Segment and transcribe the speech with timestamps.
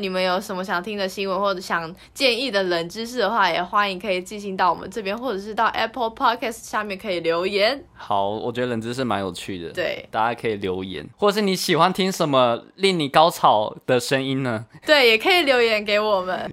[0.00, 7.82] 你们有什么想听的新闻或者想建议的冷知识的话，也欢迎可以寄信到我们这边，或者是到 Apple Podcast 下面可以留言。
[7.94, 14.66] 好，我觉得冷知识蛮有趣的，对，大家可以留言，或者是你喜欢听什么令你高潮的声音呢？
[14.86, 16.48] 对，也可以留言给我们。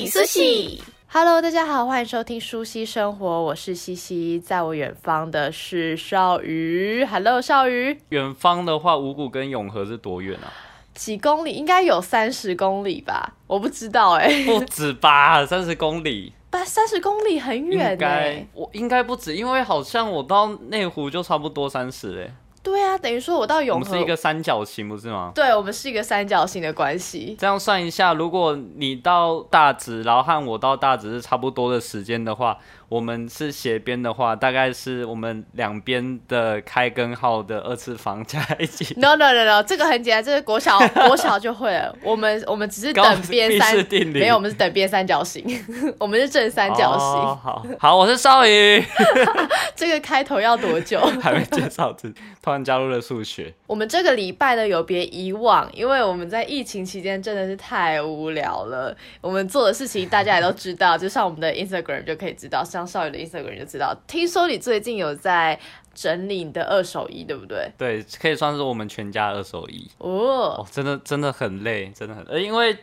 [0.00, 7.98] 嘿，苏西，Hello，大家好，欢迎收听舒西生活，我是西西，在我远方的是少宇，Hello，少宇。
[8.10, 10.46] 远方的话，五谷跟永和是多远啊？
[10.94, 11.50] 几公里？
[11.50, 13.34] 应该有三十公里吧？
[13.48, 15.44] 我不知道哎、欸，不止吧？
[15.44, 16.32] 三十公里？
[16.48, 22.32] 不， 三十公里很远哎、欸，我应该不止，因为好像我到内湖就差不多三十哎。
[22.68, 25.32] 对啊，等于说我到永和，我们是一个三角形，不是吗？
[25.34, 27.34] 对，我们是一个三角形的关系。
[27.38, 32.58] 这样算一下，如果你到大直，然后和我到大直是差不多的时间的话。
[32.90, 38.94] 我们是斜边的话，大概是我们两边的开根号的二次方加一起。
[38.98, 41.94] No no no no，这个很简单，这是国小国小就会了。
[42.02, 45.44] 我们我们只是等边三，没有，我们是等边三角形，
[46.00, 47.20] 我们是正三角形。
[47.20, 48.82] Oh, 好，好，我是少宇。
[49.76, 50.98] 这个开头要多久？
[51.20, 53.52] 还没介绍自己，突然加入了数学。
[53.66, 58.96] 我们这个礼拜呢，有别以往，因为我们在疫情期间真的是太无聊了。
[59.20, 62.62] 我们做的事情大家也都知道，就上我们的 Instagram 就可以知道。
[62.64, 65.58] 像少宇的 Instagram 就知道，听说你最近有在
[65.94, 67.70] 整理你的二手衣，对不对？
[67.76, 70.56] 对，可以算是我们全家二手衣哦。
[70.58, 72.76] 哦，真的真的很累，真的很累，因为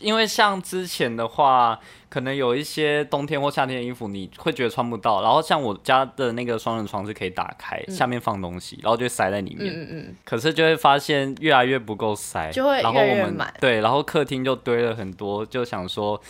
[0.00, 5.22] 因为像之前的话，可能有一些冬天或夏天的衣服，你会觉得穿不到。
[5.22, 9.72] 然后像我家的那个双人床是可以打开，嗯、下面放东西，然后就塞在里面。
[9.74, 10.16] 嗯嗯。
[10.24, 13.52] 可是就会发现越来越不够塞，就会越来越满。
[13.60, 16.20] 对，然后客厅就堆了很多，就想说。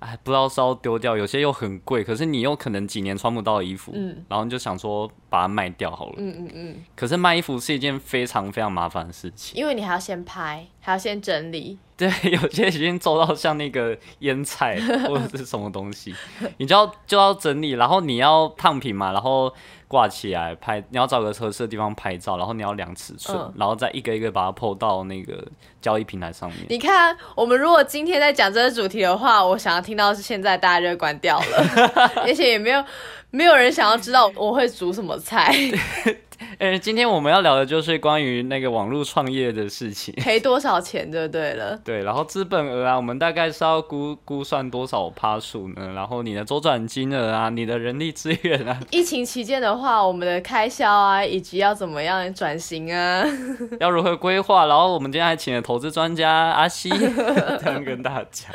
[0.00, 6.76] 哎，不知道是要丢掉，有些又很贵，可是你又可能几年穿不到的衣服，嗯，然后你就想说把它卖掉好了，嗯嗯嗯。
[6.96, 11.78] 可是卖衣服是一件非常非常麻烦的事情，因为你还要先拍，还要先整理。
[12.00, 16.14] 对， 有些已经做到像那个腌菜或者是什么东西，
[16.56, 19.52] 你就要就要整理，然后你要烫平嘛，然后
[19.86, 25.46] 挂起来拍，你要找个合适的地方拍照，然后你要量尺寸，嗯、然后再一个一个把它 po 到那个
[25.82, 26.60] 交易平台上面。
[26.70, 32.82] 你看，我们如果今天在讲这个主题的话，我想要听到是现在大家就会关掉了， 而且也没有
[33.30, 35.54] 没有人想要知道我会煮什么菜。
[36.58, 41.78] 呃，今天我们要聊的就是关于那个网络创业的事情，赔多少钱就对了。
[41.84, 45.92] 对，然后资本额啊，我们大概是要估估算多少趴数呢？
[45.94, 48.80] 然后你的周转金额啊，你的人力资源啊。
[48.90, 53.24] 疫情期间的话，我们的开销啊，以及要怎么样转型啊，
[53.78, 54.66] 要如何规划？
[54.66, 56.88] 然后我们今天还请了投资专家阿西，
[57.62, 58.50] 这样跟大家讲。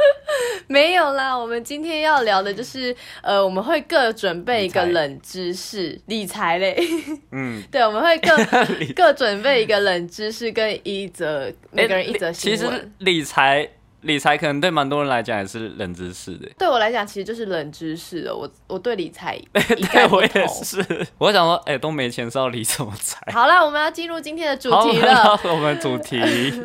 [0.68, 6.76] 没有啦，我们今天要聊的就是，呃，我们会各准备一个冷知识，理财类，
[7.32, 7.62] 嗯。
[7.76, 8.30] 对，我们会各
[8.96, 12.58] 各准备一个冷知识跟一则每个人一则新闻。
[12.58, 13.70] 其实理财
[14.00, 16.50] 理财可能对蛮多人来讲也是冷知识的。
[16.58, 18.34] 对我来讲，其实就是冷知识了。
[18.34, 20.48] 我我对理财 对我也。
[20.48, 20.78] 是，
[21.18, 23.20] 我想说，哎、欸，都没钱是要理什么财？
[23.34, 25.38] 好了，我们要进入今天的主题了。
[25.44, 26.18] 我们主题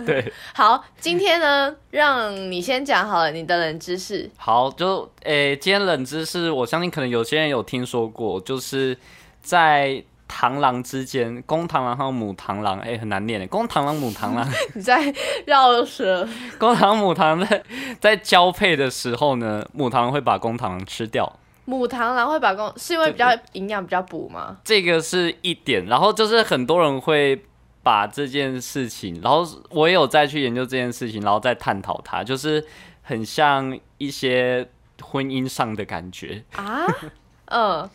[0.07, 0.33] 对。
[0.55, 4.31] 好，今天呢，让你先讲好了你的冷知识。
[4.37, 8.97] 好，就哎、欸，今天冷知识，我相信可能有些人有听说过，就是
[9.43, 10.05] 在。
[10.31, 13.47] 螳螂之间，公螳螂和母螳螂，哎、欸，很难念的。
[13.49, 15.13] 公螳螂、母螳螂，你在
[15.47, 16.27] 绕舌。
[16.59, 17.63] 公螳螂、母螳螂在
[17.99, 21.31] 在交配的时候呢，母螳螂会把公螳螂吃掉。
[21.65, 24.57] 母螳螂会把公，是因为比较营养比较补吗？
[24.65, 25.85] 这个是一点。
[25.87, 27.45] 然后就是很多人会
[27.83, 32.65] 把这件事情，然后我也有再去研究这件事情，然后再探讨它，就是
[33.03, 34.69] 很像一些
[35.03, 36.87] 婚姻上的感觉啊，
[37.47, 37.91] 嗯。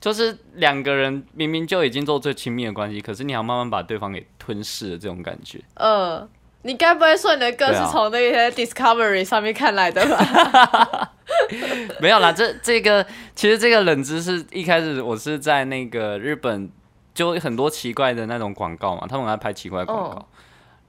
[0.00, 5.60] 就是两个人明明就已经做最亲密的关系，可是你要慢慢把对方给吞噬了，这种感觉。
[5.74, 6.28] 呃，
[6.62, 10.16] 你该不会说你的歌是从那些 Discovery 上面看来的吧？
[10.16, 11.12] 啊、
[12.00, 13.04] 没有啦，这这个
[13.34, 16.70] 其实这个冷知识一开始我是在那个日本，
[17.12, 20.16] 就很多奇怪的那种广告嘛，他们来拍奇怪广告。
[20.16, 20.26] 哦、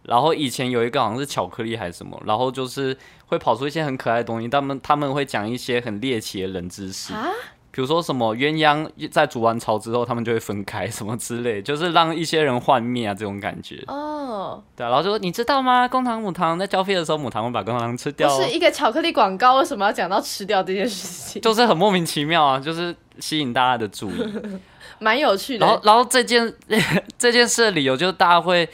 [0.03, 2.95] 然后以前有一个好像是巧克力还是什么，然后就是
[3.25, 7.27] 会跑出一些很可爱的东西，他们他们会讲一些很猎奇的冷知识啊。
[7.71, 13.83] 比如说什么鸳鸯在煮完巢之后，他们就会分开，什么之类，就是让一些人幻灭啊，这种感觉。
[13.87, 14.63] 哦，oh.
[14.75, 15.87] 对啊，然后就说你知道吗？
[15.87, 18.35] 公螳母螳在交配的时候，母螳会把公螳吃掉。
[18.35, 21.41] 不是一个巧克力广告，为什么要讲到吃掉这件事情？
[21.41, 24.13] 就是很莫名其妙啊，就是吸引大家的注意，
[24.99, 25.65] 蛮有趣的。
[25.65, 26.51] 然后，然后这件
[27.17, 28.67] 这件事的理由就是大家会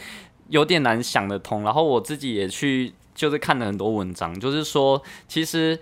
[0.47, 5.77] 有点难想得通，然后我自己也去就是看了很多文章，就是说其实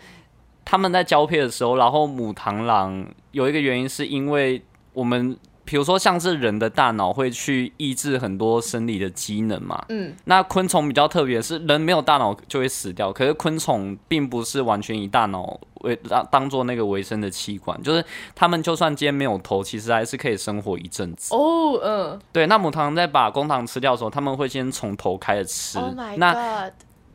[0.65, 4.61] 他们在交配的时候，然后母螳螂有一个原因是因为
[4.93, 5.37] 我们。
[5.65, 9.81] 比如说，像是人的大脑会去抑制很多生理的机能嘛。
[9.87, 10.13] 嗯。
[10.25, 18.03] 那昆虫比较特别，是人没有大脑就会死掉，可是昆虫并不是完全以大脑为当当做那个维生的器官，就是
[18.35, 21.33] 他们就算今天没有头，其实还是可以生活一阵子。
[21.33, 22.19] 哦，嗯。
[22.33, 25.79] 对，那母螳螂在把公螳吃掉的时候，他们会先从头开始吃。
[25.79, 26.19] Oh my god。
[26.19, 26.71] 那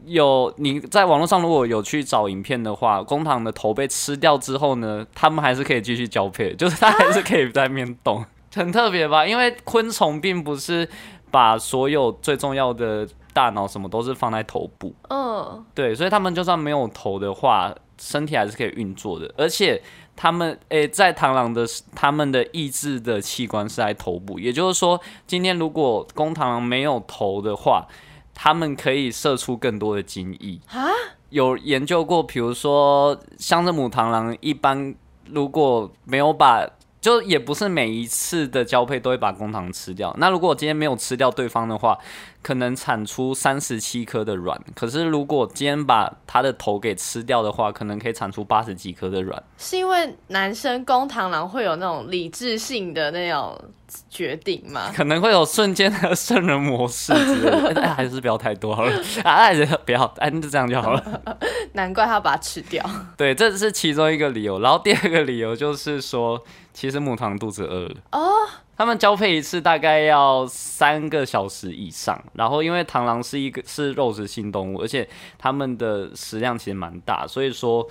[0.06, 8.24] 有你在网络上如果有去找影片的话，公螳的头被吃掉之后呢，他们还是可以继续交配，就是它还是可以在面动。
[8.54, 9.26] 很特别吧？
[9.26, 10.88] 因为昆虫并不是
[11.30, 19.32] 把所有最重要的大脑什么都是放在头部，嗯，对，所以他们就算没有头的话，身体还是可以运作的。
[19.36, 19.80] 而且
[20.16, 21.64] 他们诶、欸，在螳螂的
[21.94, 27.86] 他们的意志的器官是在头部，也就是说，今天如果公螳螂没有头的话，
[28.40, 30.86] 他们可以射出更多的精液啊。
[31.30, 34.94] 有研究过，比如说像这母螳螂一般
[35.26, 36.64] 如果没有把
[37.00, 40.14] 就也不是每一次的交配都会把公螳吃掉。
[40.18, 41.98] 那如果我今天没有吃掉对方的话，
[42.42, 44.58] 可能产出三十七颗的卵。
[44.74, 49.42] 可是如果今天把它的头给吃掉的话，可能可以产出八十几颗的卵。
[49.56, 53.60] 是因为男生公螳螂会有那种理智性的那种
[54.08, 54.92] 决定吗？
[54.94, 57.82] 可能会有瞬间的圣人模式之类的。
[57.82, 58.92] 哎，还是不要太多好了。
[59.24, 61.22] 哎， 不要，哎，就这样就好了。
[61.74, 62.84] 难怪他把它吃掉。
[63.16, 64.60] 对，这是其中一个理由。
[64.60, 66.42] 然后第二个理由就是说。
[66.74, 68.48] 其实母螳肚子饿了哦，oh.
[68.78, 77.84] 他们交配一次大概要三个小时以上，然后因为螳螂是一个是肉食性动物，而且它们的食量其实蛮大，所以说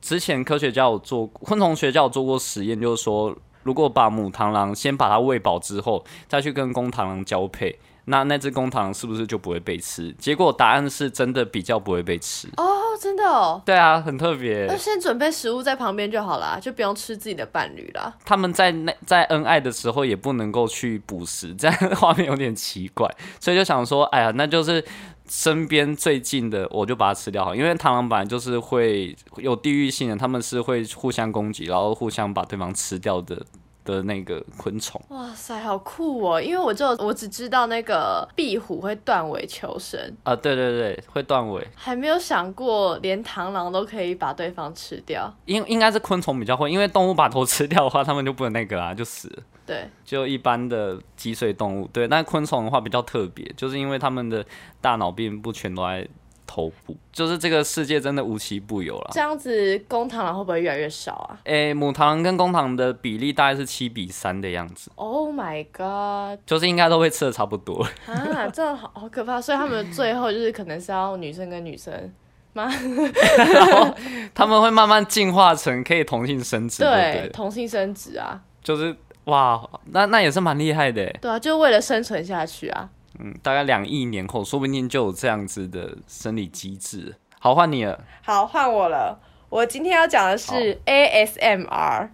[0.00, 3.32] 之前科学家有做昆虫学家有做过实验，就是说
[3.62, 7.78] 如果把母螳螂先把它喂饱之后，再去跟公螳螂交配。
[8.06, 10.12] 那那只公螳螂是不是就不会被吃？
[10.18, 13.62] 结果答案是真的比较不会被吃哦，oh, 真的哦。
[13.64, 14.66] 对啊，很特别。
[14.66, 18.12] 那先准备食物在旁边就好啦，就不用吃自己的伴侣啦。
[18.24, 23.10] 他们在那在恩爱的时候也不能够去捕食，这样 画面有点奇怪，
[23.40, 24.84] 所以就想说，哎呀，那就是
[25.26, 33.44] 身边最近的我就把它吃掉好，因为螳螂本来就是会有地域性的，他们是会互相攻击，然后互相把对方吃掉的。
[33.84, 36.40] 的那个昆虫，哇塞，好酷哦！
[36.40, 45.32] 因为我就我只知道那个壁虎会断尾求生啊，对对对，会断尾，还没有想过连螳螂都可以把对方吃掉。
[45.44, 49.42] 应应该是昆虫比较会，因为动物把头吃掉的话，它们就不能那个啊，就死了。
[49.66, 54.44] 对，就一般的脊髓动物，对，但昆虫的话比较特别，就是因为它们的
[54.80, 56.06] 大脑并不全都在。
[56.46, 59.10] 头部就是这个世界真的无奇不有了。
[59.12, 61.38] 这样子，公螳螂会不会越来越少啊？
[61.44, 64.90] 诶、欸，母螳螂跟公螳的比例大概是七比三的样子。
[64.96, 66.38] Oh my god！
[66.46, 67.86] 就是应该都会吃的差不多。
[68.06, 69.40] 啊，真的好好可怕。
[69.40, 72.12] 所以他们最后就是可能是要女生跟女生
[72.52, 72.68] 吗？
[73.36, 73.94] 然后
[74.34, 76.82] 他们会慢慢进化成可以同性生殖。
[76.82, 78.40] 對，对，同性生殖啊。
[78.62, 78.94] 就是
[79.24, 81.04] 哇，那那也是蛮厉害的。
[81.20, 82.88] 对啊，就为了生存下去啊。
[83.18, 87.14] 嗯，大概两亿年后，说不定就有这样子的生理机制。
[87.38, 88.02] 好，换你了。
[88.22, 89.20] 好，换我了。
[89.50, 92.08] 我今天要讲的是 ASMR。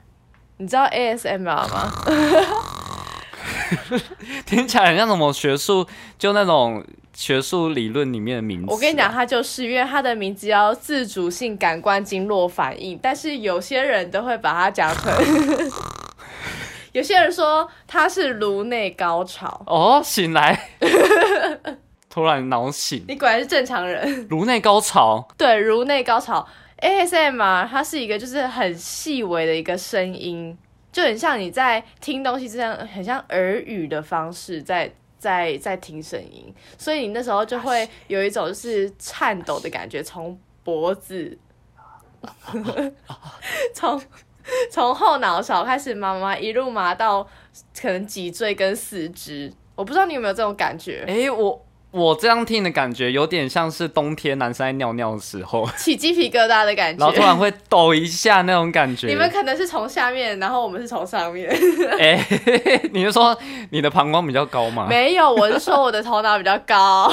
[0.58, 1.90] 你知道 ASMR 吗？
[4.44, 5.86] 听起来很像什么学术，
[6.18, 8.66] 就那种学术理论里面的名字。
[8.68, 15.14] 我跟你讲，它就是因为它的名字叫自主性感官经络反应，但是有些人都会把它讲成。
[16.92, 20.70] 有些人说他是颅内高潮哦，醒来，
[22.10, 23.04] 突然脑醒。
[23.06, 24.26] 你果然是正常人。
[24.28, 26.46] 颅内高潮，对，颅内高潮。
[26.78, 30.56] ASMR 它是一个就是很细微的一个声音，
[30.90, 41.38] 就很像你在听东西这样，很像耳语的方式在在在听声音，所以你那时候就会有一种就是颤抖的感觉，从脖子，
[43.74, 44.02] 从。
[44.70, 47.26] 从后脑勺开始麻麻，一路麻到
[47.80, 51.04] 可能脊椎跟四肢，我不知道你有没有这种感觉？
[51.08, 51.66] 哎、我。
[51.92, 59.08] 我这样听的感觉有点像是冬天男生在尿尿的时候起鸡皮疙瘩的感觉，然后突然会抖一下那种感觉。
[59.08, 61.50] 你们可能是从下面，然后我们是从上面。
[61.98, 63.36] 哎、欸，你是说
[63.70, 64.86] 你的膀胱比较高吗？
[64.88, 67.12] 没有，我是说我的头脑比较高。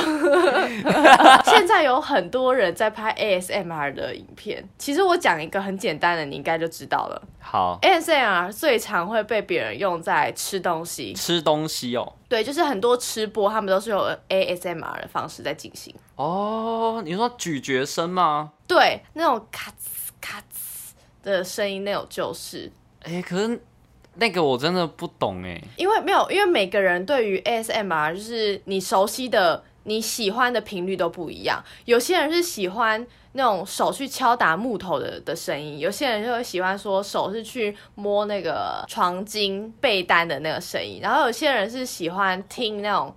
[1.46, 7.22] 现在有很多人在拍 ASMR 的影片，其实我讲一个很简单的，你应该就知道了。
[7.50, 11.14] 好，ASMR 最常会被别人用在吃东西。
[11.14, 12.14] 吃东西哦。
[12.28, 15.96] 对，就是很多吃播，他们都是用 ASMR 的方式在进行。
[16.18, 18.52] 哦，你说咀嚼声吗？
[18.68, 20.92] 对，那种咔哧咔哧
[21.24, 22.70] 的声音，那种就是。
[23.04, 23.62] 哎，可是
[24.16, 25.64] 那个我真的不懂哎。
[25.78, 29.64] 因为没有，因为每个人对于 ASMR 就是你熟悉的。
[29.88, 31.64] 你喜欢的频率都不一样。
[31.86, 43.16] 有些人是喜欢那种手去敲打木头的的声音，有些人就会喜欢说手是去摸那个床巾被单的那个声音，然后有些人是喜欢听那种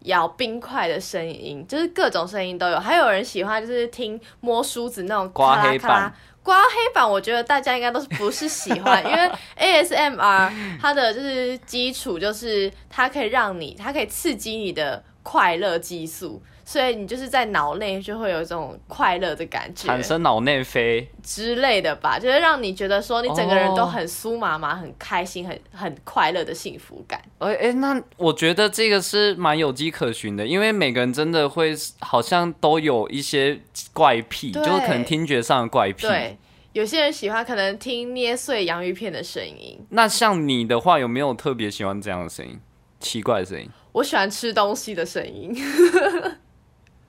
[0.00, 2.78] 咬冰块的声音，就是各种声音都有。
[2.78, 6.12] 还有人喜欢就是听摸梳子那种刮黑板。
[6.42, 10.50] 刮黑板，我觉得大家应该都是不是喜欢， 因为 ASMR
[10.80, 16.42] 它的就是基础就是它可以让你，它可以刺激你的快乐激素。
[16.64, 27.20] 所以你就是在脑内就会有一种快乐的感觉，产生脑内啡之类的吧，就是让你觉得说你整个人都很酥麻麻、很开心、很很快乐的幸福感。
[27.38, 33.58] 哎哎、欸，那我觉得这个是蛮有迹可循的，因为每个人真的会好像都有一些
[33.92, 36.06] 怪癖，就是可能听觉上的怪癖。
[36.06, 36.38] 对，
[36.72, 39.84] 有些人喜欢可能听捏碎洋芋片的声音。
[39.88, 42.60] 那像你的话，有没有特别喜欢这样的声音？
[43.00, 43.68] 奇怪的声音？
[43.92, 45.52] 我喜欢吃东西的声音。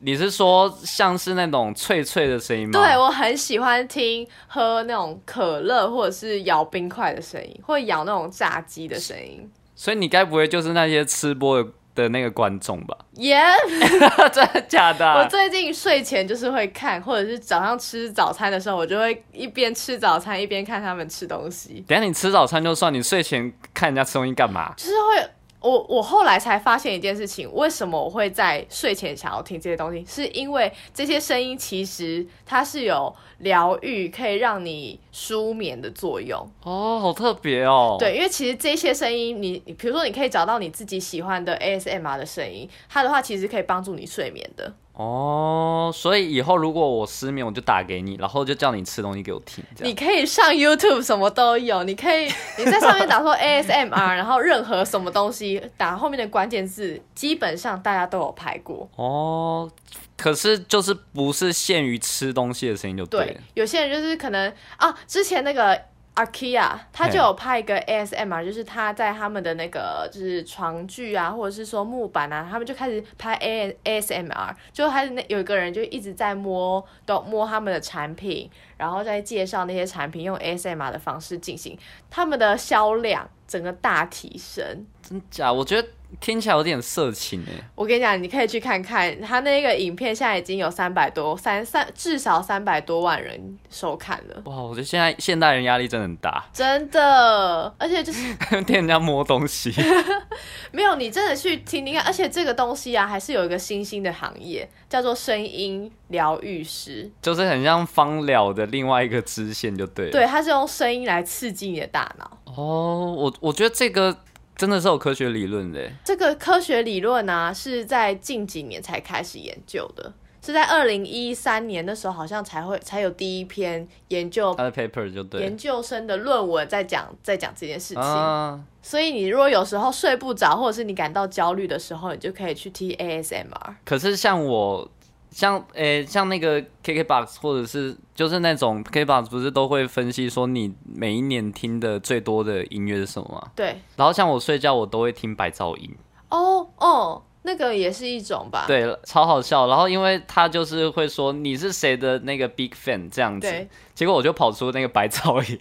[0.04, 2.72] 你是说像是那种脆脆的声音吗？
[2.72, 9.48] 对，我很喜欢听喝那种可乐，或者是咬冰块的声音，或者咬那种炸鸡的声音。
[9.76, 12.98] 所以你该不会就是那些吃播的的那个观众吧？
[13.18, 14.30] 耶，Yeah!
[14.34, 15.06] 真的假的？
[15.14, 21.86] 我最近睡前就是会看，或者是早上吃早餐的时候，我就会一边吃早餐一边看他们吃东西。
[21.88, 24.74] 等下你吃早餐就算，你睡前看人家吃东西干嘛？
[24.76, 25.30] 就是会。
[25.62, 30.04] 我我后来才发现一件事情，为什么我会在睡前想要听这些东西？
[30.06, 36.40] 是因为这些声音其实它是有疗愈，可以让你舒眠的作用。
[36.64, 37.96] 哦，好特别哦。
[38.00, 44.74] 对，因为其实这些声音，你比如说你可以找到你自己喜欢的 ASMR 的声音，它的话其实可以帮助你睡眠的。
[45.02, 49.64] 哦，所以以后如果我失眠，我就打给你，然后就叫你吃东西给我听。
[49.80, 51.84] 你可以上 YouTube，什么都有。
[51.84, 52.26] 你可以
[52.58, 58.88] 你在上面打说 ASMR，然后任何什么东西打后面的关键字，基本上大家都有拍过。
[58.96, 59.70] 哦，
[60.18, 63.26] 可是就是不是限于吃东西的声音就对。
[63.26, 65.82] 对，有些人就是可能啊，之前那个。
[66.14, 81.78] IKEA 他就有拍一个 ASMR，就是他在他们的那个就是床具啊，或者是说木板啊，他们就开始拍 ASMR，就还是那有一个人就一直在摸，都摸他们的产品，然后再介绍那些产品，用 ASMR 的方式进行，
[82.10, 84.86] 他们的销量整个大提升。
[85.02, 85.52] 真假？
[85.52, 85.88] 我觉得。
[86.20, 87.54] 听起来有点色情哎！
[87.76, 94.42] 我跟你讲，你可以去看看他那个影片，现在已经有三百多三三至少三百多万人收看了。
[94.46, 98.34] 哇，我觉得现在现代人压力真的很大，真的，而且就是
[98.66, 99.74] 听人家摸东西，
[100.72, 110.12] 没有你真的去听听看，而且这个东西啊，还是有一个新兴的行业，叫做声音疗愈师，就是很像芳疗的另外一个支线，就对了。
[110.12, 112.38] 对，它是用声音来刺激你的大脑。
[112.46, 114.16] 哦，我我觉得这个。
[114.62, 115.92] 真的是有科学理论的。
[116.06, 128.04] 这个科学理论呢、啊，是在近几年才开始研究的，是在二零一三年的时候，好像才会才有第一篇研究他的 paper 就对，研究生的论文在讲在讲这件事情。
[128.04, 133.74] 啊、所以你如果有时候睡不着，或者是你感到焦虑的时候，你就可以去听 ASMR。
[133.84, 134.88] 可是像我。
[135.32, 143.52] 像诶、欸，像那个 KKBOX 或者是就是那种 KKBOX 不是都会分析说你每一年听的最多的音乐是什么吗？
[143.56, 143.82] 对。
[143.96, 145.90] 然后像我睡觉，我都会听白噪音。
[146.30, 148.66] 哦哦，那个也是一种吧？
[148.68, 149.68] 对，超好笑。
[149.68, 155.58] 然后因为他就是会说你是谁的那个 big fan 这样子，对结果我就跑出那个白噪音。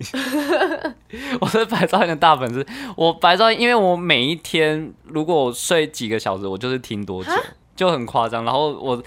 [1.41, 2.67] 我是白噪音的大粉丝。
[2.97, 7.31] 我白噪音，因为我每一天如果我睡几个小时，我就是听多久，
[7.77, 8.45] 就很夸张。
[8.45, 9.01] 然后我。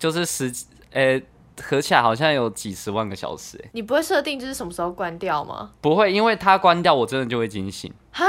[0.00, 1.22] 就是十几，呃、欸，
[1.62, 5.72] 合起来好像有几十万个小时，欸，你不会设定就是什么时候关掉吗？
[5.82, 7.92] 不会，因为它关掉，我真的就会惊醒。
[8.10, 8.24] 哈？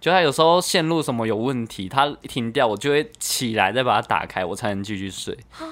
[0.00, 5.38] 就它有时候线路什么有问题，它一停掉，我就会起来再把它打开，我才能继续睡。
[5.50, 5.68] 哈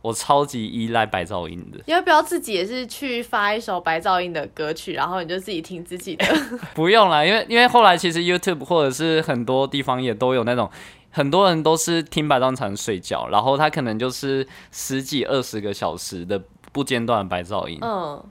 [0.00, 1.78] 我超级依赖白噪音的。
[1.86, 6.24] 你要不要自己也是去发一首白噪音的歌曲，然后你就自己听自己的？
[6.72, 10.70] 不用啦，因为因为后来其实 YouTube 或者是很多地方也都有那种。
[11.18, 17.76] 很多人都是听白噪能睡觉，然后他可能就是十几二十个小时的不间断的白噪音。
[17.82, 18.22] 嗯，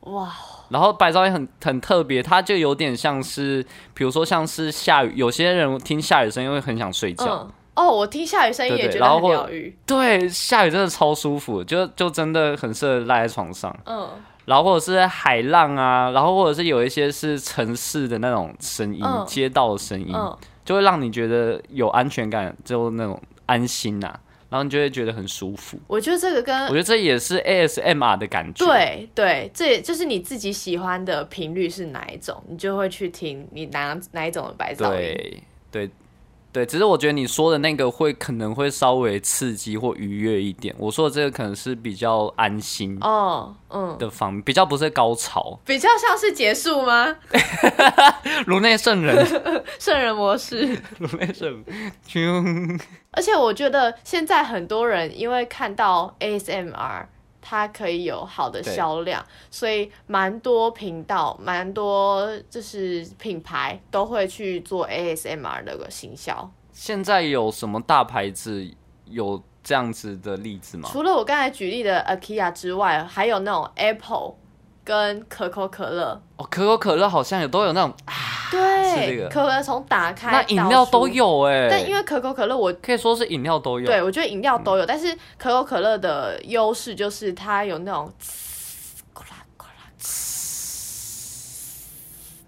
[0.00, 0.32] 哇。
[0.68, 3.64] 然后白噪音很很特别，它就有点像是，
[3.94, 7.24] 比如说像是下雨，有些人听下雨声音会很想睡觉。
[7.24, 9.76] 嗯、哦，我听下雨声音也觉得很疗愈。
[9.86, 13.72] 对，下雨真的超舒服，就就真的很适合赖在床上。
[13.86, 14.08] 嗯。
[14.46, 20.12] 然后或者是海浪啊，然后或者是有一些是城市的那种声音，嗯、街道的声音。
[20.12, 25.78] 嗯就会让你觉得有安全感，就那种安心呐、啊，然后你就会觉得很舒服。
[25.86, 28.64] 我觉得这个跟我觉得这也是 ASMR 的感觉。
[28.64, 35.14] 对对，这也就是你自己喜欢的频率是哪一种，你就会去听你哪哪一种的白噪音。
[35.14, 35.90] 对对，
[36.54, 40.72] 对，只是我觉得你说的那个会可能会稍微刺激或愉悦一点。
[40.78, 47.16] 我说的这个可能是比较安心哦，嗯的方面，比较不是高潮，比较像是结束吗？
[48.46, 49.26] 颅内圣人，
[49.80, 52.80] 圣人模式，颅内圣人。
[53.10, 57.06] 而且我觉得现在很多人因为看到 ASMR。
[57.46, 66.50] 它可以有好的销量，所以蛮多频道、蛮多就是品牌都会去做 ASMR 的个行销。
[66.72, 68.66] 现在有什么大牌子
[69.04, 70.88] 有这样子的例子吗？
[70.90, 74.36] 除了我刚才举例的 IKEA 之外，还有那种 Apple。
[74.86, 78.12] 跟可口可乐哦，可口可乐好像也都有那种啊，
[78.94, 88.12] 对，这个、可口可乐从打开那饮料都有哎，但因为可口可乐我可以说是饮料都有，对我觉得饮料都有，嗯、但是可口可乐的优势就是它有那种
[89.14, 91.82] 呲啦咕啦呲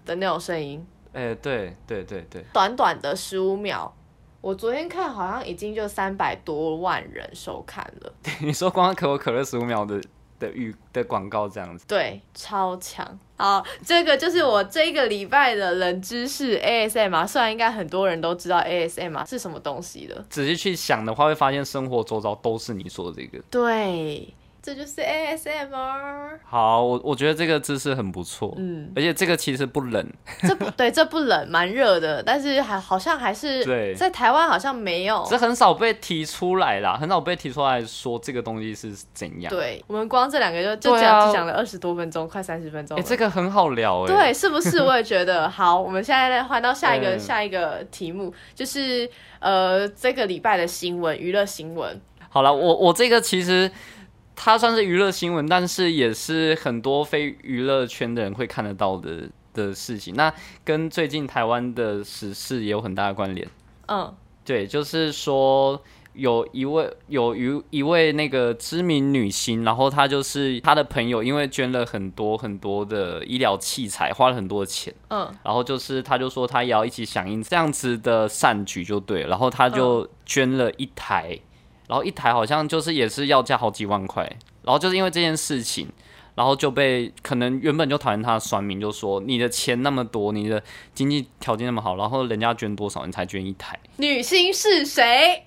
[0.05, 3.93] 的那种声音，哎、欸，对对对对，短短的十五秒，
[4.41, 10.01] 我昨天看好像已经就三百多万人收看了， 你说光可口可乐十五秒的。
[10.39, 13.19] 的预的广告这样子，对，超强。
[13.37, 23.43] 好，这个就是我这个礼拜的冷知识 ASMR，虽然应该很多人都知道 ASMR 是什么东西的，仔细去想的话，会发现生活周遭都是你说的这个。
[23.51, 24.27] 对。
[24.67, 26.39] 这就是 ASMR。
[26.43, 30.05] 好，我我觉得这个姿势很不错，嗯，而且这个其实不冷，
[30.45, 39.49] 这不 对，这不冷，蛮热的，但是还好像还是对，在台湾好像没有，这很少被提出来啦，很少被提出来说这个东西是怎样。
[39.49, 44.81] 对，我们光这两个就就这样讲了二十多分钟，快三十分钟，哎，这个很好聊，哎，对，是不是？
[44.81, 45.47] 我也觉得。
[45.57, 49.09] 好，我们现在再换到下一个下一个题目，就是
[49.39, 52.01] 呃，这个礼拜的新闻，娱乐新闻。
[52.27, 53.71] 好了，我我这个其实。
[54.39, 60.13] 它算是娱乐新闻，但是也是很多非娱乐圈的人会看得到的的事情。
[60.13, 60.31] 那
[60.63, 63.45] 跟最近台湾的时事也有很大的关联。
[63.87, 64.13] 嗯，
[64.45, 65.81] 对，就是说
[66.13, 74.93] 有一位有一一位那个知名女星，然后她就是她的朋友，因为捐了很多很多的医疗器材，花了很多钱。
[75.09, 81.37] 嗯，然后就是她就说她也要一起响应这样子的善举，就对，然后她就捐了一台。
[81.87, 84.23] 然后一台好像就是也是要价好几万块，
[84.63, 85.87] 然后就是因为这件事情，
[86.35, 90.61] 然后就被可能原本就讨厌他的酸民就说，你的钱那么多，你的
[90.93, 93.79] 经济条件那么好，然后人家捐多少你才捐一台？
[93.97, 95.43] 女星是谁？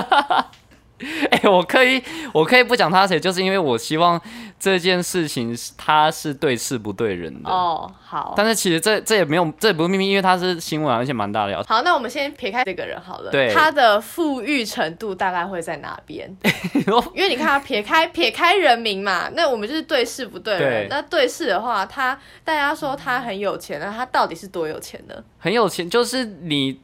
[1.30, 2.02] 哎、欸，我可以，
[2.32, 4.20] 我可以不讲他谁，就是因为我希望
[4.60, 7.92] 这件事情他是对事不对人的哦。
[8.00, 11.64] 好，但是其实这这也没有，这也不是秘密，因为他是新闻，而且蛮大的。
[11.66, 13.30] 好，那我们先撇开这个人好了。
[13.30, 16.34] 对，他的富裕程度大概会在哪边？
[17.12, 20.86] 因为你看他撇开撇开人名嘛，那我们就是对事不对人。
[20.86, 25.14] 对那对事的话，他大家说他很有钱，那他到底是多有钱呢？
[25.38, 26.80] 很有钱，就是你。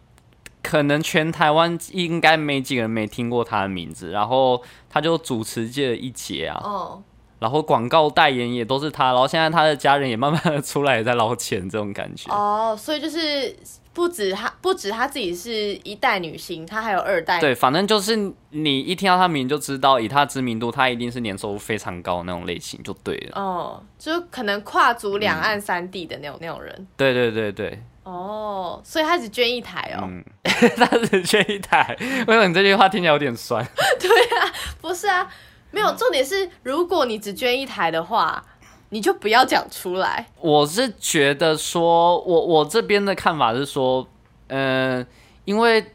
[0.63, 7.03] 可能全台湾应该没几个人没听过他的名字，然后他就主持界一姐啊，哦，
[7.39, 12.31] 然后广告代言也都是他，然后现在他的家人也慢慢的出来也在捞钱，这种感觉。
[12.31, 13.57] 哦，所以就是
[13.93, 15.51] 不止他，不止他自己是
[15.83, 18.15] 一代女星，他还有二代，对，反正就是
[18.51, 27.83] 你一听到他名就知道，以他知名度，他一定是年收入非常高那种类型，就对了，哦，就可能跨足两岸三地的那种、嗯、那种人，对对对对。
[28.11, 30.03] 哦，所以他只捐一台哦。
[30.03, 30.25] 嗯，
[30.77, 31.97] 他只捐一台。
[32.01, 33.65] 为什么你这句话听起来有点酸？
[34.01, 35.29] 对啊，不是啊，
[35.71, 35.95] 没有。
[35.95, 38.45] 重点是，如果你只捐一台的话，
[38.89, 40.27] 你就不要讲出来。
[40.41, 44.07] 我是觉得说，我我这边的看法是说，
[44.49, 45.07] 嗯、呃，
[45.45, 45.93] 因为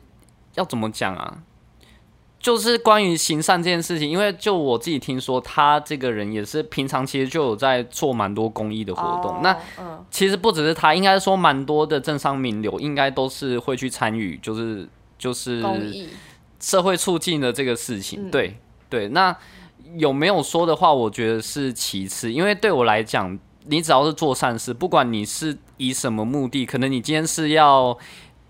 [0.53, 1.37] 要怎么讲啊？
[2.45, 9.33] 就是关于行善这件事情，因为就我自己听说，他这个人也是平常其实就有在做蛮多公益的活动。
[9.33, 9.57] Oh, 那
[10.11, 15.65] 其实不只是他，应该说蛮多的政商名流应该都是会去参与，就是就是
[16.59, 18.29] 社会促进的这个事情。
[18.29, 18.55] 对
[18.91, 19.35] 对，那
[19.97, 27.97] 有没有说的话，我觉得是其次，因为对我来讲，你只要是做善事，不管你是以什么目的，可能你今天是要。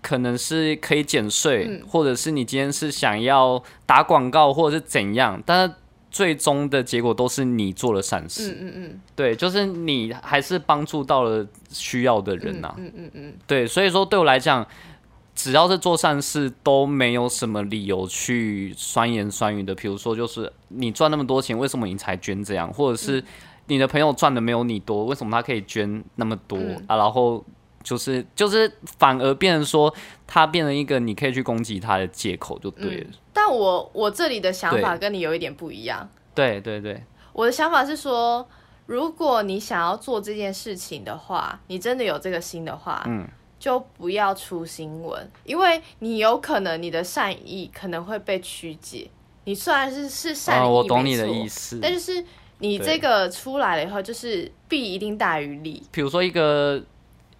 [0.06, 5.74] 可能是可以减税，嗯、或者是你今天是想要打广告，或者是怎样，但是
[6.12, 8.52] 最终的结果都是你做了善事。
[8.52, 12.74] 嗯嗯嗯，对，就是你还是帮助到了需要的人呐、啊。
[12.78, 14.64] 嗯嗯嗯，嗯对，所以说对我来讲，
[15.34, 19.74] 只要是做善事，都没有什么理由去酸言酸语的。
[19.74, 22.72] 比如说，就是你赚那么多钱，为什么你才捐这样？
[22.72, 23.24] 或者是
[23.66, 26.94] 你的朋友赚的没有你多，为什么他可以捐那么多、嗯、啊？
[26.94, 27.44] 然后。
[27.86, 29.94] 就是就是反而变成说，
[30.26, 33.06] 他变成一个你可以去攻击他的借口就对了。
[33.10, 36.08] 嗯、但我我这里的想法跟你有一点不一样。
[36.34, 37.00] 对对对，
[37.32, 38.44] 我的想法是说，
[38.86, 43.24] 如果你想要做这件事情的话，你真的有这个心的话，嗯，
[43.60, 49.08] 就不要出新闻，因为你有可能你的善意可能会被曲解。
[49.44, 52.24] 你虽然是是善意，哦，我懂你的意思，但就是
[52.58, 55.80] 你这个出来了以后，就是弊一定大于利。
[55.92, 56.82] 比如说一个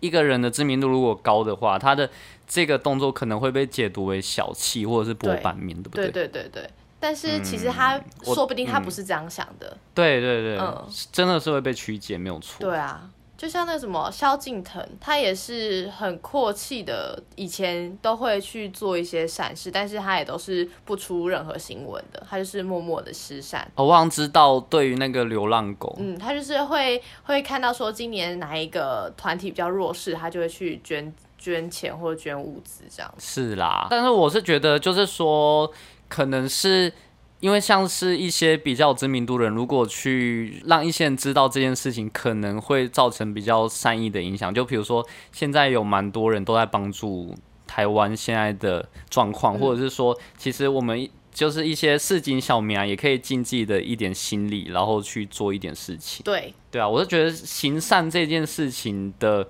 [0.00, 2.08] 一个人的知名度如果高的话，他的
[2.46, 6.10] 这个动作可能会被解读为小气或者是博版面，对，对不对？
[6.10, 6.70] 对对对对。
[6.98, 9.68] 但是其实他说不定他不是这样想的。
[9.68, 12.58] 嗯、对对对，嗯，真的是会被曲解，没有错。
[12.60, 13.08] 对啊。
[13.36, 23.70] 就像那什么萧敬腾，他也是很阔气的，以前都会去做一些善事，但是他也都是不出任何新闻的，他就是默默的施善。
[23.74, 33.14] 我忘知道对于那个流浪狗，嗯，他就是会会看到说今年哪一个团体比较弱势，他就会去捐捐钱或者捐物资这样。
[33.18, 35.70] 是啦，但是我是觉得就是说，
[36.08, 36.92] 可能是。
[37.40, 44.52] 因为像是一些比较有知名度的人，如果去让一些人知道这件事情，可能会造成比较善意的影响。
[44.52, 47.34] 就比如说，现在有蛮多人都在帮助
[47.66, 56.24] 台湾现在的状况，或者是说，其实我们就是一些市井小民啊，也可以尽自己的一点心力，然后去做一点事情。
[56.24, 59.46] 对，对啊，我是觉得行善这件事情的。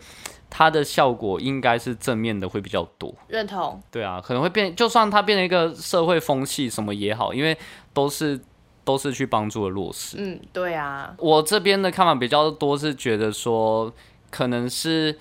[0.59, 3.15] 它的效果应该是正面的，会比较多。
[3.29, 3.79] 认同。
[3.91, 7.55] 对啊，可能会变，就算它变成一个社会风气什么也好，因为
[7.93, 8.41] 都是
[8.83, 10.17] 都是去帮助了弱势。
[10.19, 11.15] 嗯，对啊。
[11.19, 13.93] 我这边的看法比较多是觉得说，
[14.31, 15.19] 可能是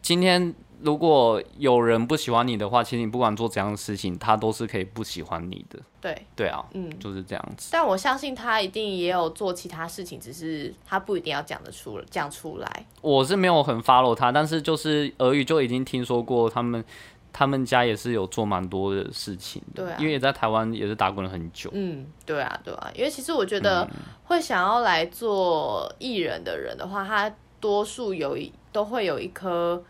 [0.00, 0.54] 今天。
[0.82, 5.78] 如果有人不喜欢你的话，其实你不管做怎样的事情，他都是可以不喜欢你的。
[6.00, 7.70] 对，对啊，嗯，就是这样子。
[7.72, 12.86] 但我相信他一定也有做其他事情，只是他不一定要讲得出讲出来。
[13.00, 16.84] 我是没有很 follow 他，但是就是俄语就已经听说过他们
[17.32, 19.82] 他们家也是有做蛮多的事情的。
[19.82, 21.70] 对啊，因为也在台湾也是打滚了很久。
[21.72, 23.88] 嗯，对啊，对啊，因为其实我觉得
[24.24, 29.82] 会想要来做艺人的人的话，他多数有一都会有一颗。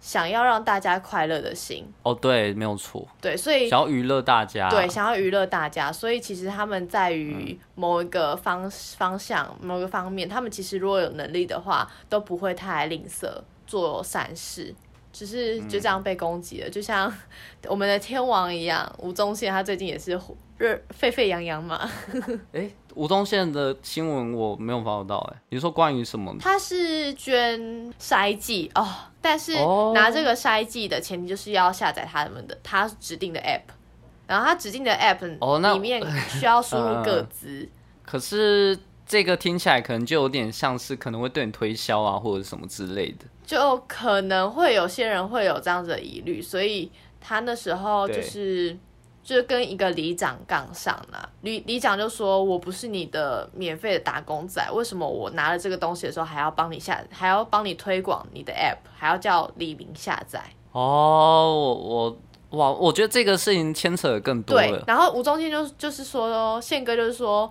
[0.00, 1.86] 想要让大家快乐的心。
[2.02, 13.28] 哦，对，没有错，对，所以想要娱乐大家，对，想要娱乐大家，所以其实他们在于某一个方、嗯、方向、某个方面，他们其实如果有能力的话，都不会太吝啬
[13.66, 14.74] 做善事，
[15.12, 17.12] 只是就这样被攻击了，嗯、就像
[17.68, 20.18] 我们的天王一样，吴宗宪他最近也是
[20.58, 21.90] 热沸沸扬扬嘛，
[22.52, 26.34] 欸吴宗宪的新闻我没有 follow 到，哎，你说关于什么？
[26.40, 27.60] 他是捐
[28.00, 28.86] 筛剂哦，
[29.20, 29.54] 但是
[29.94, 33.62] 拿这个筛剂的前提就是要下载他们的他指定的 app，
[34.26, 35.24] 然后他指定的 app
[35.72, 37.68] 里面 需要输入个资。
[38.04, 48.78] 可是这个听起来可能就有点像是可能会对你推销啊，或者什么之类的，就可能会有些人会有这样子的疑虑，所以他那时候就是。
[49.22, 62.18] 就是跟一个里长杠上了，里里长就说：“我不是你的免费的打工仔，为什么我拿了这个东西的时候还要帮你下，还要帮你推广你的 app，还要叫黎明下载？”哦，我我
[62.58, 64.66] 哇，我觉得这个事情牵扯的更多了。
[64.66, 67.48] 对，然后吴宗宪就就是说，宪哥就是说，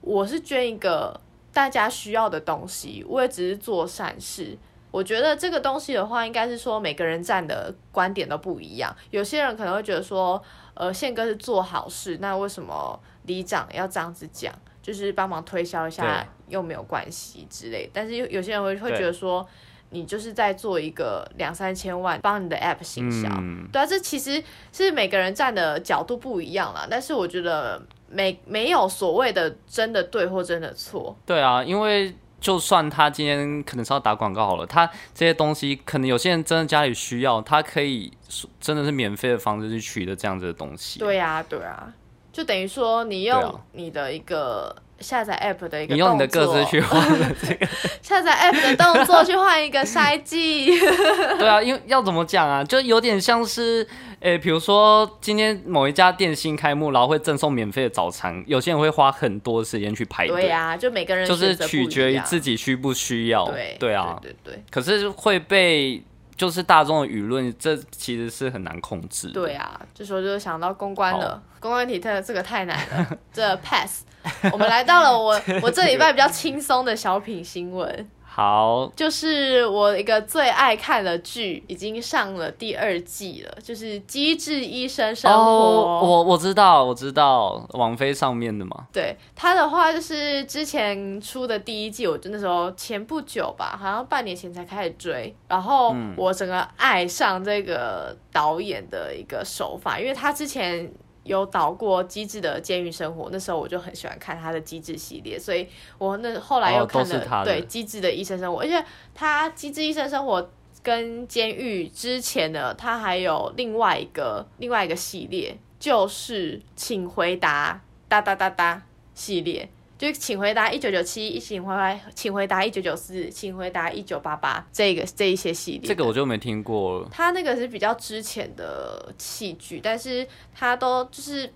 [0.00, 1.18] 我是捐一个
[1.52, 4.58] 大家需要的东西，我也只是做善事。
[4.92, 10.40] 我觉得这个东西的话，应该是说每个人站的观点都不一样，有些人可能会觉得说。
[10.74, 14.50] 呃，宪哥是做好事，那为什么里长要这样子讲？
[14.80, 17.88] 就是帮忙推销一下又没有关系之类。
[17.92, 19.46] 但是有有些人会会觉得说，
[19.90, 26.86] 你就是在做一个两三千万帮你的 app 行销，嗯，对啊，这其实是每个人站的角度不一样啦。
[26.90, 31.14] 但是我觉得没没有所谓的真的对或真的错。
[31.26, 32.16] 对啊，因为。
[32.42, 38.12] 就算他今天可能是要打广告好了，他这些东西可能有些人真的家里需要，他可以
[38.60, 40.98] 真的是免费的方式去取得这样子的东西。
[40.98, 41.90] 对啊，对啊，
[42.32, 44.76] 就等于说你用你的一个。
[45.00, 47.66] 下载 app 的一个，你用你的个子去换了这个
[48.00, 50.78] 下载 app 的动作去换一个 筛剂。
[50.78, 53.84] 对啊，因为要怎么讲啊，就有点像是，
[54.22, 60.42] 诶、欸，比如说今天某一家店新开幕，然后会赠送免费的早餐，有些人会花很多时间去排队。
[60.42, 63.44] 对啊，就每个人就是取决于自己需不需要。
[63.50, 64.64] 对对啊，对对对。
[64.70, 66.02] 可是会被。
[66.34, 69.28] 就是大众的舆论，这其实是很难控制。
[69.28, 74.02] 对啊，这时候就想到公关了，公关体特这个太难了， 这 pass。
[74.50, 78.08] 我们来到了我我这礼拜比较轻松的小品新闻。
[78.34, 85.38] 好，就是我一个最爱看的剧，已经上了第二季了，就是《机智医生生活》。
[85.42, 88.86] 哦，我我知道，我知道，网飞上面的嘛。
[88.90, 100.90] 对，他的话就是之前出的第一季，我那时候前不久吧，好像半年前才开始追，然后我整个爱上这个导演的一个手法，因为他之前。
[101.24, 105.66] 有导过《机智的监狱生活》，那时候我就很喜欢看他的《机智》系列，所以
[105.98, 110.42] 我那后来又看了、哦、对《机智的医生生活》，而且他《机智医生生活》
[110.82, 118.82] 跟监狱之前呢，他还有另外一个另外一个系列，就是请回答哒哒哒哒
[119.14, 119.68] 系列。
[120.02, 127.08] 就请回答一九九七，请回答，请回答一九九四，请回答一九八八，这个这一些系列，这个我就没听过了。
[127.08, 131.48] 他那个是比较之前的戏剧，但是他都就是，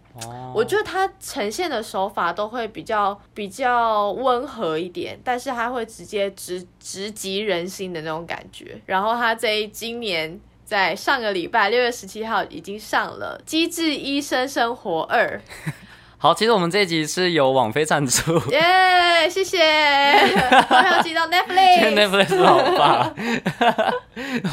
[0.55, 8.81] 我觉得他呈现的手法都会比较比较温和一点，但是他会直接直直击人心的那种感觉。
[8.87, 15.43] 然后他这一今年在上个礼拜六月十七号已经上了《机智医生生活二》。
[16.19, 19.45] 好，其实我们这一集是由网飞赞助，耶，yeah, 谢。
[19.45, 19.59] 谢，
[20.69, 23.15] 欢迎进到 Netflix，Netflix 好棒，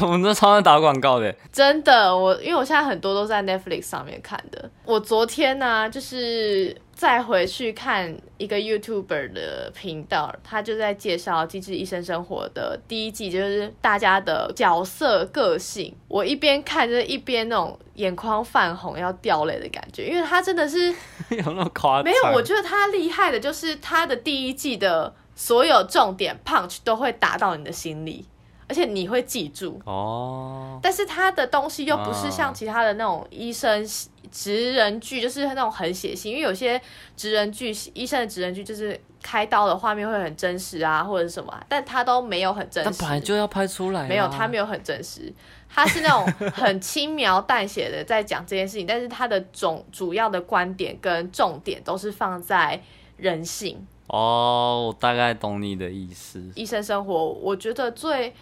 [0.02, 6.76] 我们都超爱打广告的，真的，我因为我现在很多都在 Netflix 上面看的，我昨天呢、啊，就是。
[6.94, 15.94] 再回去看一个 YouTuber 的频道，他就在介绍《机智医生生活》的第一季，就是大家的角色个性。
[16.08, 20.88] 我一边看就是一边那种眼眶泛红要掉泪的感觉，因为他真的是
[21.30, 22.04] 有那么夸张？
[22.04, 28.24] 没有，我觉得他厉害的就是他的第一季的所有重点 punch 都会打到你的心里，
[28.74, 30.80] 而且你会记住哦。
[30.82, 33.88] 但是他的东西又不是像其他的那种医生。
[34.32, 36.80] 职人剧就是那种很血腥，因为有些
[37.16, 42.90] 职人剧，医生的职人剧就是开刀的画面会很真实啊，或者什么，但他都没有很真实。
[42.90, 44.08] 他本来就要拍出来。
[44.08, 45.32] 没有，他没有很真实，
[45.68, 52.82] 他是那种很轻描淡写的在讲这件事情，但是他的总主要的观点跟重点都是放在
[53.16, 53.86] 人性。
[54.08, 56.42] 哦，我大概懂你的意思。
[56.56, 58.34] 医生生活，我觉得最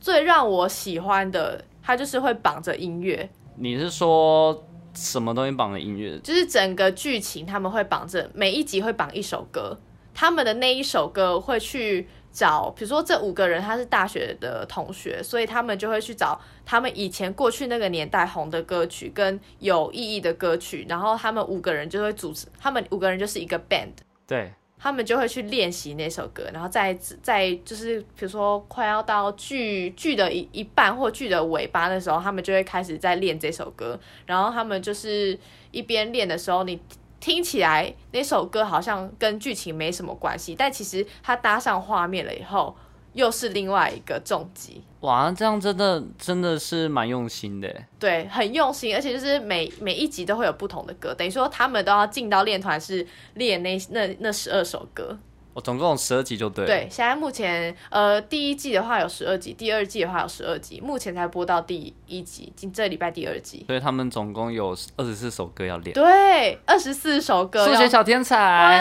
[0.00, 3.28] 最让我喜欢的，它就是会绑着音乐。
[3.56, 4.64] 你是说？
[4.94, 6.18] 什么东西绑着音乐？
[6.24, 9.78] 就是整个剧情，他们会绑着每一集会绑一首歌，
[10.12, 23.92] 他们的那一首歌会去找，比如说这五个人他是大学的同学，所以他们就会去找他们以前过去那个年代红的歌曲跟有意义的歌曲，然后他们五个人就会组织，他们五个人就是一个 band。
[24.26, 24.52] 对。
[24.80, 33.98] 他们就会去练习那首歌，然后在在就是比如说快要到剧剧的一一半或剧的尾巴的时候，他们就会开始在练这首歌。
[34.26, 35.38] 然后他们就是
[35.70, 36.80] 一边练的时候，你
[37.20, 42.76] 听起来那首歌好像跟剧情没什么关系，但其实它搭上画面了以后，
[43.18, 44.80] 又是另外一个重击。
[45.00, 47.68] 哇，这样真的真的是蛮用心的。
[47.98, 53.04] 对，很用心，而且就是每每一集都会有不同的歌，等于说他们都要进到练团是
[53.34, 55.18] 练那那那十二首歌。
[55.54, 56.64] 我、哦、总共有十二集就对。
[56.64, 63.64] 对，现在目前呃第一季的话有十二集，第二季的话有十二集，目前才播到第一集，今这礼拜第二集。
[63.66, 65.92] 所以他们总共有二十四首歌要练。
[65.92, 67.66] 对，二十四首歌。
[67.66, 68.80] 数学小天才。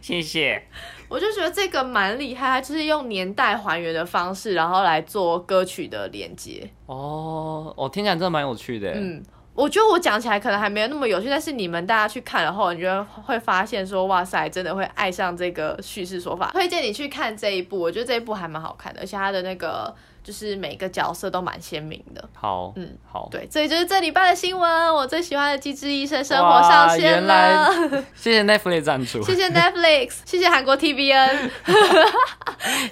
[0.00, 0.62] 谢谢。
[1.12, 6.66] 我就觉得这个蛮厉害，它就是用年代还原的方式，然后来做歌曲的连接。
[6.86, 8.90] 哦，我听起来真的蛮有趣的。
[8.94, 9.22] 嗯，
[9.54, 16.50] 我觉得我讲起来可能还没有那么有趣，但是你们大家去看了后，你就会发现说，哇塞，真的会爱上这个叙事手法。
[16.54, 19.94] 推荐你去看这一部，我觉得这一部还蛮好看的，而且它的那个。
[20.22, 22.28] 就是每个角色都蛮鲜明的。
[22.34, 27.68] 好，嗯，好，对，所以就是这礼拜的新闻，我最喜欢的《机智医生生活》上线了。
[28.14, 31.50] 谢谢 Netflix 赞助，谢谢 Netflix，谢谢韩国 TVN。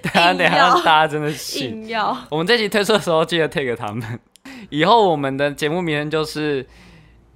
[0.03, 1.71] 等下等下，大家真的信。
[1.71, 2.17] 硬要。
[2.31, 4.19] 我们这集推出的时候记得 take 他们。
[4.71, 6.67] 以后我们的节目名称就是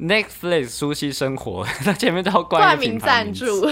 [0.01, 3.63] Netflix 舒希生活，它前面都要冠名赞助。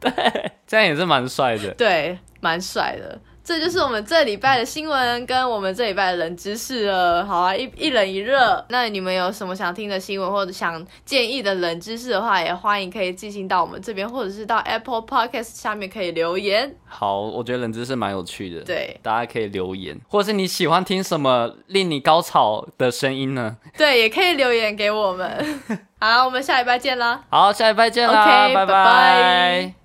[0.00, 1.70] 对，这样也是蛮帅的。
[1.74, 3.20] 对，蛮帅的。
[3.48, 7.24] 这就是我们这礼拜的新闻跟我们这礼拜的冷知识了。
[7.24, 8.62] 好啊，一一冷一热。
[8.68, 16.76] 那你们有什么想听的新闻或者想建议的冷知识的话，也欢迎可以寄信到我们这边，或者是到 Apple Podcast 下面可以留言。
[16.86, 18.60] 好，我觉得冷知识蛮有趣的。
[18.60, 23.56] 对，大家可以留言，或者是你喜欢听什么令你高潮的声音呢？
[23.78, 25.60] 对，也可以留言给我们。
[25.98, 27.22] 好，我们下礼拜见啦。
[27.30, 28.44] 好，下礼拜见啦。
[28.44, 29.77] OK，拜拜。